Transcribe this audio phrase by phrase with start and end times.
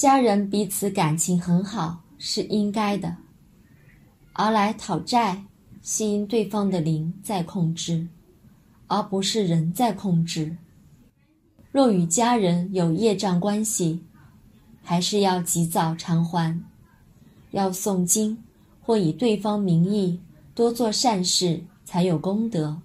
[0.00, 3.14] 家人彼此感情很好是应该的，
[4.32, 5.44] 而来讨债
[5.82, 8.08] 是因对方的灵在控制，
[8.86, 10.56] 而不是人在控制。
[11.70, 14.02] 若与家人有业障关系，
[14.82, 16.58] 还是要及早偿还，
[17.50, 18.42] 要诵经
[18.80, 20.18] 或以对方名义
[20.54, 22.80] 多做善事，才有功德。